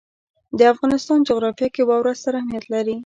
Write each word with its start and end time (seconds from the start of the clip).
د 0.57 0.59
افغانستان 0.73 1.19
جغرافیه 1.29 1.69
کې 1.75 1.81
واوره 1.87 2.13
ستر 2.21 2.33
اهمیت 2.37 2.65
لري. 2.73 2.95